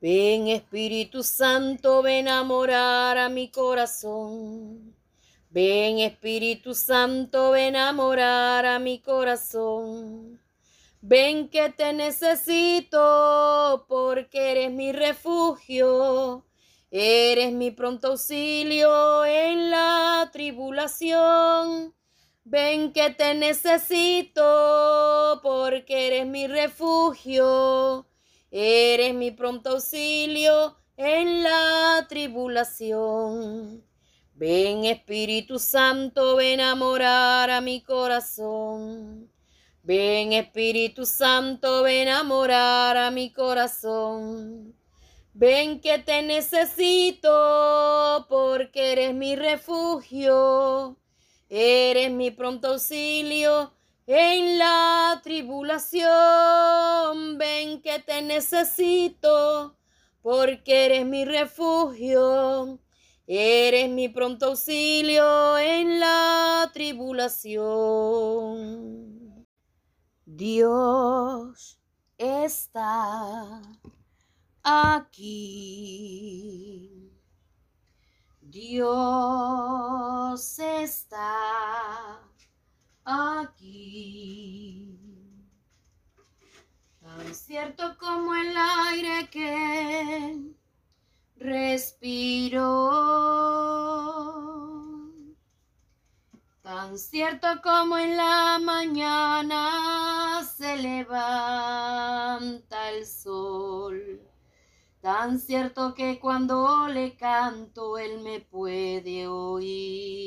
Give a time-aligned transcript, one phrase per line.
[0.00, 4.94] Ven Espíritu Santo, ven a morar a mi corazón.
[5.50, 10.40] Ven Espíritu Santo, ven a morar a mi corazón.
[11.00, 16.44] Ven que te necesito porque eres mi refugio.
[16.92, 21.92] Eres mi pronto auxilio en la tribulación.
[22.44, 24.42] Ven que te necesito
[25.42, 28.06] porque eres mi refugio.
[28.50, 33.84] Eres mi pronto auxilio en la tribulación.
[34.34, 39.30] Ven Espíritu Santo, ven a morar a mi corazón.
[39.82, 44.74] Ven Espíritu Santo, ven a morar a mi corazón.
[45.34, 50.96] Ven que te necesito porque eres mi refugio.
[51.50, 53.72] Eres mi pronto auxilio
[54.08, 56.08] en la tribulación.
[57.36, 59.76] Ven que te necesito,
[60.22, 62.80] porque eres mi refugio.
[63.26, 69.46] Eres mi pronto auxilio en la tribulación.
[70.24, 71.78] Dios
[72.16, 73.60] está
[74.62, 76.08] aquí.
[78.40, 78.88] Dios
[97.28, 101.28] Tan cierto como en la mañana se levanta
[102.90, 104.22] el sol.
[105.02, 110.24] Tan cierto que cuando le canto él me puede oír.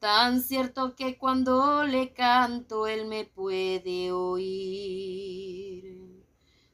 [0.00, 5.46] Tan cierto que cuando le canto él me puede oír.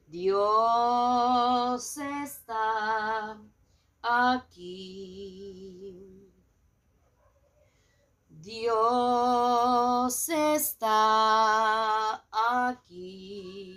[0.07, 3.37] Dios está
[4.01, 5.35] aquí.
[8.45, 13.75] Dios está aquí.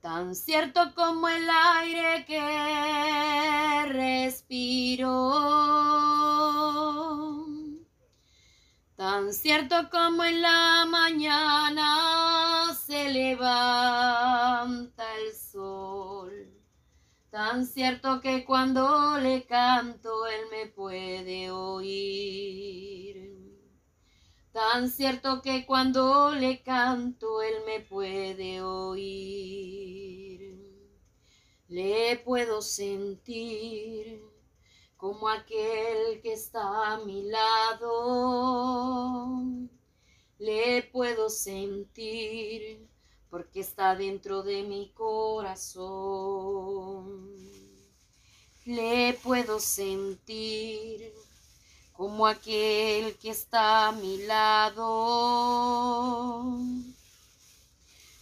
[0.00, 5.34] Tan cierto como el aire que respiro
[8.96, 14.95] Tan cierto como en la mañana se levanta
[17.36, 23.30] tan cierto que cuando le canto él me puede oír.
[24.52, 30.40] Tan cierto que cuando le canto él me puede oír.
[31.68, 34.22] Le puedo sentir
[34.96, 38.62] como aquel que está a mi lado.
[40.38, 42.88] Le puedo sentir
[43.30, 45.86] porque está dentro de mi corazón.
[48.64, 51.12] Le puedo sentir
[51.92, 54.84] como aquel que está a mi lado.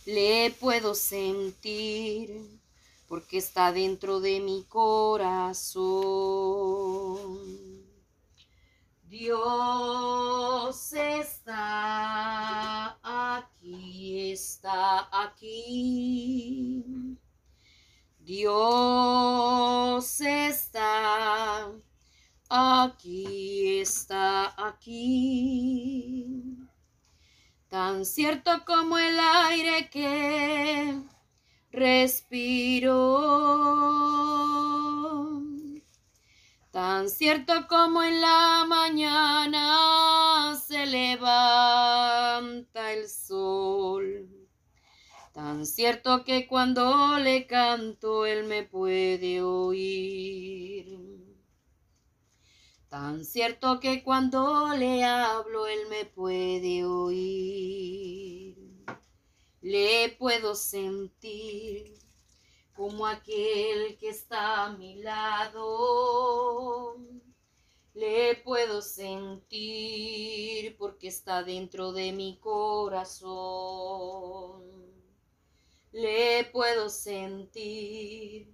[0.07, 2.61] Le puedo sentir
[3.09, 5.85] porque está dentro de mi corazón.
[9.17, 16.83] Dios está aquí, está aquí.
[18.19, 21.71] Dios está
[22.51, 26.59] aquí, está aquí.
[27.69, 31.01] Tan cierto como el aire que
[31.71, 32.95] respiro.
[36.75, 42.43] Tan cierto como en la mañana se levanta
[42.93, 44.29] el sol.
[45.33, 50.99] Tan cierto que cuando le canto él me puede oír.
[52.89, 57.85] Tan cierto que cuando le hablo él me puede oír
[59.65, 62.04] le puedo sentir
[62.75, 66.97] como aquel que está a mi lado.
[67.95, 73.33] Le puedo sentir porque está dentro de mi corazón.
[75.93, 78.53] Le puedo sentir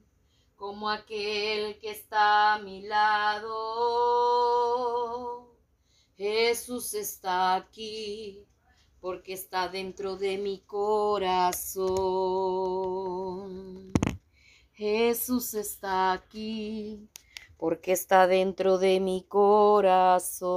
[0.56, 3.48] como aquel que está a mi lado.
[6.18, 8.46] Jesús está aquí
[9.00, 11.10] porque está dentro de mi corazón.
[14.80, 17.06] Jesús está aquí
[17.58, 20.56] porque está dentro de mi corazón.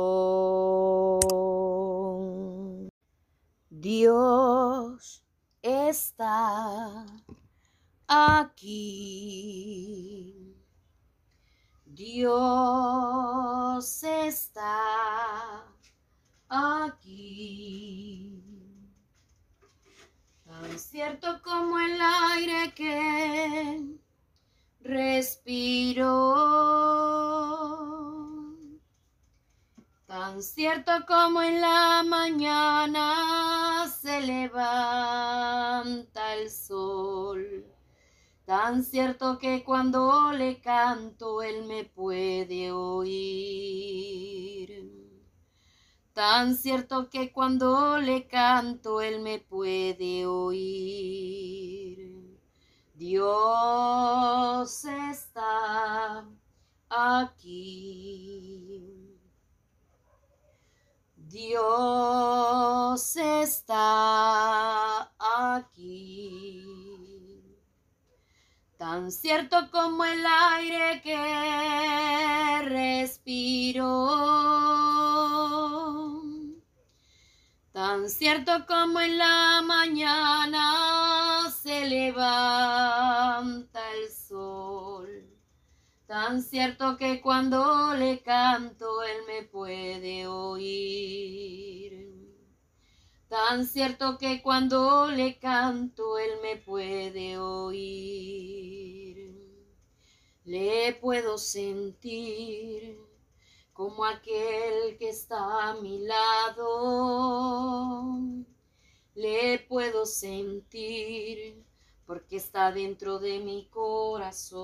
[3.70, 5.25] Dios
[5.62, 7.06] está
[8.08, 8.56] aquí.
[11.86, 12.44] Dios
[14.04, 15.66] está
[16.48, 17.22] aquí.
[20.46, 24.03] Tan cierto como el aire que
[24.84, 26.36] respiro.
[30.06, 34.76] Tan cierto como en la mañana se levanta
[36.36, 37.74] el sol
[38.46, 43.10] Tan cierto que cuando le canto él me puede oír.
[46.12, 51.83] Tan cierto que cuando le canto él me puede oír.
[52.94, 56.25] Dios está
[56.90, 58.30] aquí.
[61.18, 66.44] Dios está aquí
[68.84, 73.88] tan cierto como el aire que respiro,
[77.74, 85.10] tan cierto como en la mañana se levanta el sol,
[86.06, 92.12] tan cierto que cuando le canto él me puede oír.
[93.28, 98.94] Tan cierto que cuando le canto él me puede oír.
[100.46, 103.00] Le puedo sentir
[103.74, 107.66] como aquel que está a mi lado.
[109.16, 111.64] Le puedo sentir
[112.06, 114.64] porque está dentro de mi corazón.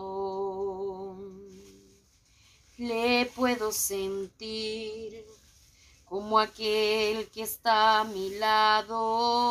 [2.78, 5.26] Le puedo sentir
[6.06, 9.50] como aquel que está a mi lado.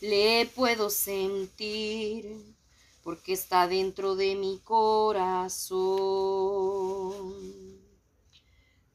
[0.00, 2.49] Le puedo sentir
[3.02, 5.80] porque está dentro de mi corazón.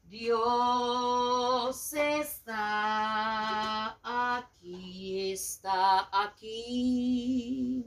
[0.04, 7.84] Dios está aquí, está aquí.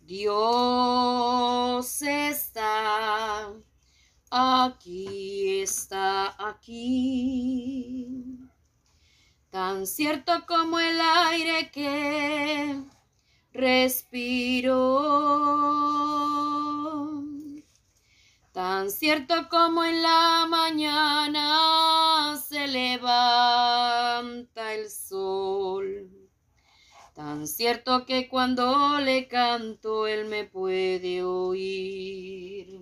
[0.00, 3.52] Dios está
[4.30, 8.38] aquí está aquí.
[9.50, 12.82] Tan cierto como el aire que
[13.56, 15.16] respiro.
[18.52, 23.12] Tan cierto como en la mañana se levanta
[24.74, 26.10] el sol.
[27.12, 32.78] Tan cierto que cuando le canto él me puede oír.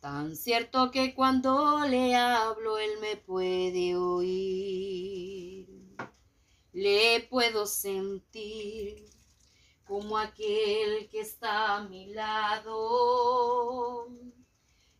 [0.00, 5.55] Tan cierto que cuando le hablo él me puede oír.
[6.78, 9.08] Le puedo sentir
[9.86, 14.08] como aquel que está a mi lado.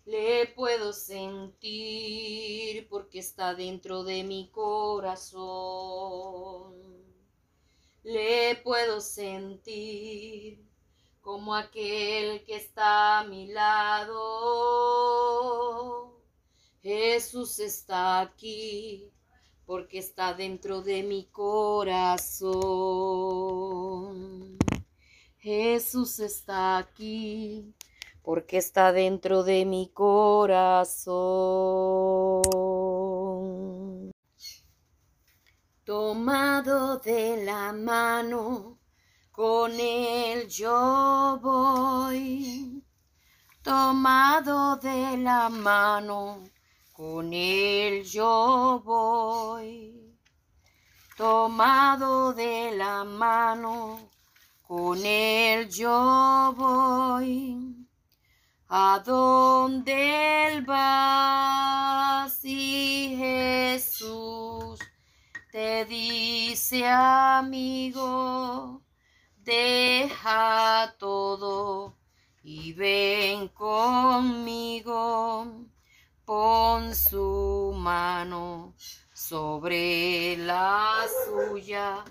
[0.06, 5.37] Le puedo sentir porque está dentro de mi corazón.
[8.05, 10.64] Le puedo sentir
[11.20, 14.14] como aquel que está a mi lado.
[16.81, 19.12] Jesús está aquí
[19.67, 22.57] porque está dentro de mi corazón.
[25.37, 27.75] Jesús está aquí
[28.23, 30.83] porque está dentro de mi corazón.
[35.85, 38.81] Tomado de la mano
[39.37, 42.83] con él yo voy,
[43.61, 46.43] tomado de la mano,
[46.97, 50.17] con él yo voy,
[51.15, 54.09] tomado de la mano,
[54.62, 57.87] con él yo voy.
[58.69, 64.81] A donde él va, si Jesús
[65.53, 68.83] te dice amigo,
[69.45, 71.95] deja todo
[72.43, 74.97] y ven conmigo.
[76.26, 78.75] Pon su mano
[79.14, 82.04] sobre la suya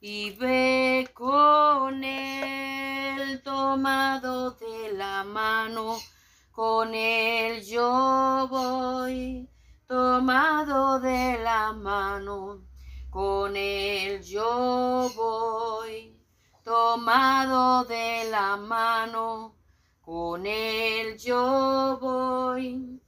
[0.00, 5.98] y ve con él tomado de la mano.
[6.52, 9.50] Con él yo voy,
[9.86, 12.62] tomado de la mano.
[13.10, 16.16] Con él yo voy
[16.66, 19.54] tomado de la mano,
[20.00, 23.00] con él yo voy,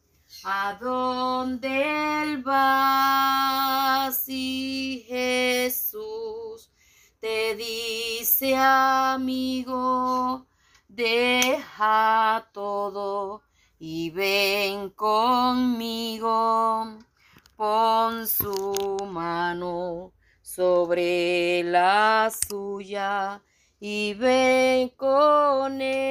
[0.45, 6.71] a dónde él va si Jesús
[7.21, 10.47] te dice amigo,
[10.89, 13.43] deja todo
[13.79, 16.99] y ven conmigo,
[17.57, 23.43] pon su mano sobre la suya
[23.81, 26.08] y ven con él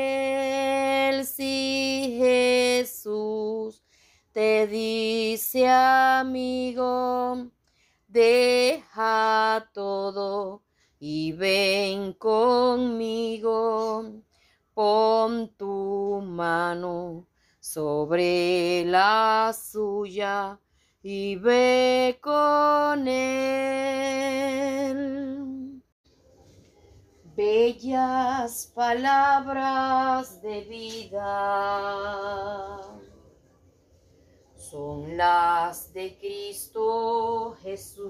[6.19, 7.49] amigo,
[8.07, 10.63] deja todo
[10.99, 14.03] y ven conmigo,
[14.73, 17.27] pon tu mano
[17.59, 20.59] sobre la suya
[21.03, 23.97] y ve con él.
[27.35, 31.27] Bellas palabras de vida
[34.69, 38.07] son las de Cristo Jesús.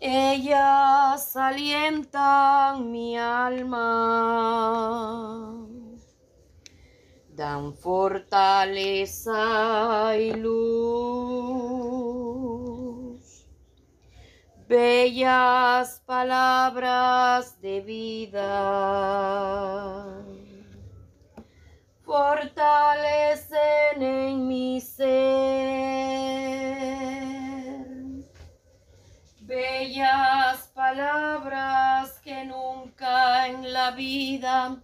[0.00, 4.06] Ellas alientan mi alma,
[7.28, 9.34] dan fortaleza
[10.16, 11.74] y luz.
[14.66, 19.04] Bellas palabras de vida
[22.14, 25.04] fortalecen en mi ser.
[29.40, 34.80] Bellas palabras que nunca en la vida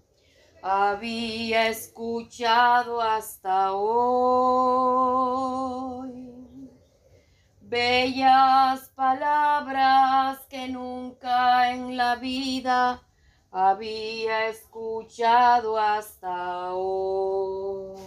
[0.60, 4.90] había escuchado hasta hoy.
[7.60, 13.04] Bellas palabras que nunca en la vida
[13.50, 18.00] había escuchado hasta hoy.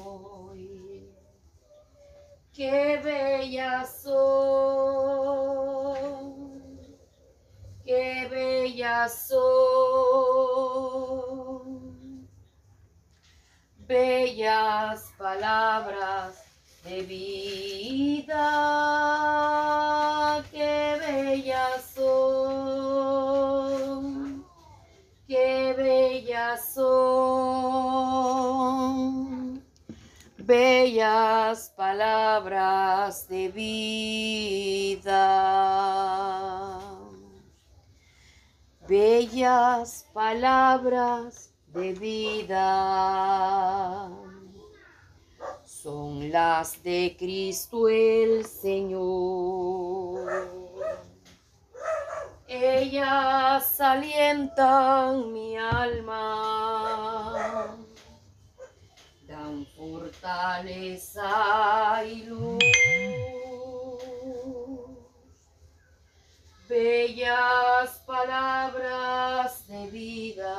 [2.53, 4.13] Qué bellas son,
[7.83, 9.43] qué bellas son,
[13.75, 16.43] bellas palabras
[16.83, 18.43] de vida,
[20.51, 21.92] qué bellas
[30.37, 35.11] bellas palabras de vida,
[38.87, 42.61] bellas palabras de vida.
[45.65, 50.52] Son las de Cristo el Señor
[52.53, 56.85] ellas alientan mi alma,
[59.27, 61.25] dan fortaleza
[62.05, 62.59] y luz.
[66.69, 70.55] Bellas palabras de vida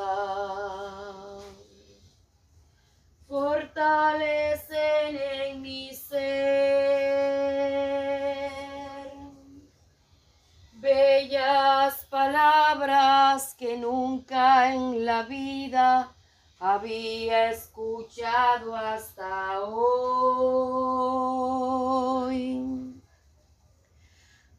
[3.34, 6.93] fortalecen en mi ser.
[12.74, 16.12] Palabras que nunca en la vida
[16.58, 20.24] había escuchado hasta hoy.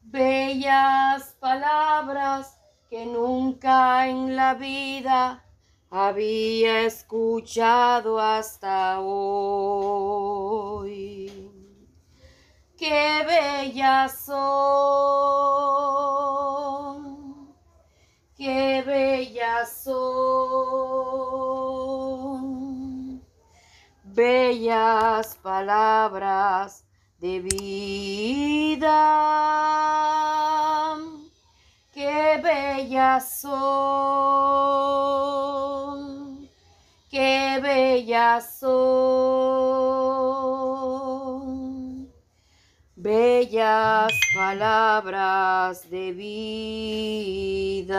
[0.04, 2.58] Bellas palabras
[2.90, 5.44] que nunca en la vida
[5.90, 10.06] había escuchado hasta hoy.
[12.78, 16.15] Qué bellas son,
[18.46, 19.96] qué bellas son,
[24.04, 26.86] bellas palabras
[27.20, 29.02] de vida.
[31.92, 33.56] Qué bellas son,
[37.10, 40.05] qué bellas son,
[44.06, 47.96] bellas palabras de vida.